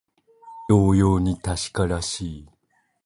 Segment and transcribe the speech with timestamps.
[0.67, 2.49] 同様に確からしい